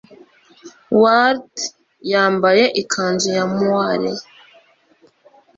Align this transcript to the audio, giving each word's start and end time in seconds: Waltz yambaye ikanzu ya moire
Waltz 1.01 1.61
yambaye 2.11 2.63
ikanzu 2.81 3.29
ya 3.37 3.45
moire 3.55 4.11